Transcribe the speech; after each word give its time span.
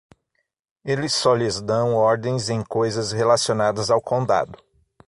Eles 0.83 1.13
só 1.13 1.35
lhes 1.35 1.61
dão 1.61 1.93
ordens 1.93 2.49
em 2.49 2.63
coisas 2.63 3.11
relacionadas 3.11 3.91
ao 3.91 4.01
condado. 4.01 4.57